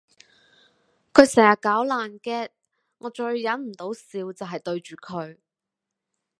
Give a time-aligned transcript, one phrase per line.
[1.13, 2.49] 佢成日搞爛 gag
[2.97, 5.37] 我最忍唔到笑就係對住佢